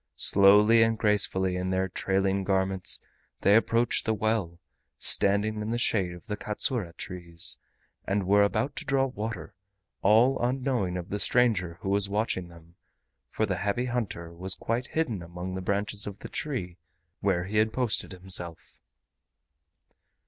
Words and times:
Slowly 0.17 0.81
and 0.81 0.97
gracefully 0.97 1.55
in 1.55 1.69
their 1.69 1.87
trailing 1.87 2.43
garments 2.43 3.01
they 3.41 3.55
approached 3.55 4.03
the 4.05 4.15
well, 4.15 4.59
standing 4.97 5.61
in 5.61 5.69
the 5.69 5.77
shade 5.77 6.13
of 6.13 6.25
the 6.25 6.35
katsura 6.35 6.93
trees, 6.93 7.59
and 8.07 8.25
were 8.25 8.41
about 8.41 8.75
to 8.77 8.83
draw 8.83 9.05
water, 9.05 9.53
all 10.01 10.41
unknowing 10.43 10.97
of 10.97 11.09
the 11.09 11.19
stranger 11.19 11.77
who 11.81 11.89
was 11.89 12.09
watching 12.09 12.47
them, 12.47 12.77
for 13.29 13.45
the 13.45 13.57
Happy 13.57 13.85
Hunter 13.85 14.33
was 14.33 14.55
quite 14.55 14.87
hidden 14.87 15.21
among 15.21 15.53
the 15.53 15.61
branches 15.61 16.07
of 16.07 16.17
the 16.17 16.29
tree 16.29 16.77
where 17.19 17.43
he 17.43 17.57
had 17.57 17.71
posted 17.71 18.11
himself. 18.11 18.79